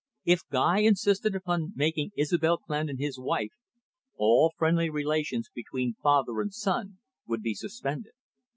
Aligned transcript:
If 0.25 0.41
Guy 0.49 0.79
insisted 0.79 1.35
upon 1.35 1.73
making 1.75 2.09
Isobel 2.17 2.57
Clandon 2.57 2.97
his 2.97 3.19
wife, 3.19 3.51
all 4.15 4.51
friendly 4.57 4.89
relations 4.89 5.51
between 5.53 5.93
father 6.01 6.41
and 6.41 6.51
son 6.51 6.97
would 7.27 7.43
be 7.43 7.53
suspended. 7.53 8.13